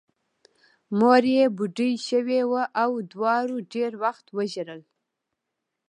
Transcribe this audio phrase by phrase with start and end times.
[0.97, 4.81] مور یې بوډۍ شوې وه او دواړو ډېر وخت وژړل